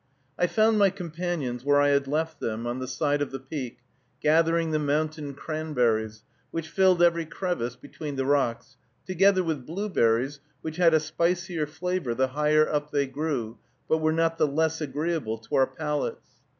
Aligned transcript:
I 0.35 0.47
found 0.47 0.79
my 0.79 0.89
companions 0.89 1.63
where 1.63 1.79
I 1.79 1.89
had 1.89 2.07
left 2.07 2.39
them, 2.39 2.65
on 2.65 2.79
the 2.79 2.87
side 2.87 3.21
of 3.21 3.29
the 3.29 3.37
peak, 3.39 3.81
gathering 4.19 4.71
the 4.71 4.79
mountain 4.79 5.35
cranberries, 5.35 6.23
which 6.49 6.69
filled 6.69 7.03
every 7.03 7.27
crevice 7.27 7.75
between 7.75 8.15
the 8.15 8.25
rocks, 8.25 8.77
together 9.05 9.43
with 9.43 9.67
blueberries, 9.67 10.39
which 10.63 10.77
had 10.77 10.95
a 10.95 10.99
spicier 10.99 11.67
flavor 11.67 12.15
the 12.15 12.29
higher 12.29 12.67
up 12.67 12.89
they 12.89 13.05
grew, 13.05 13.59
but 13.87 13.99
were 13.99 14.11
not 14.11 14.39
the 14.39 14.47
less 14.47 14.81
agreeable 14.81 15.37
to 15.37 15.53
our 15.55 15.67
palates. 15.67 16.29